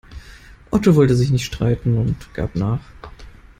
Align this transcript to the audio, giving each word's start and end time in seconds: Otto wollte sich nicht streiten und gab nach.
Otto 0.71 0.95
wollte 0.95 1.13
sich 1.15 1.29
nicht 1.29 1.45
streiten 1.45 1.95
und 1.99 2.33
gab 2.33 2.55
nach. 2.55 2.81